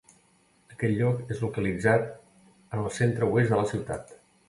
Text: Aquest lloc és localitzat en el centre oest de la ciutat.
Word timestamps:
Aquest 0.75 0.95
lloc 1.01 1.29
és 1.35 1.45
localitzat 1.47 2.09
en 2.09 2.85
el 2.87 2.91
centre 2.99 3.33
oest 3.37 3.57
de 3.57 3.65
la 3.65 3.73
ciutat. 3.75 4.21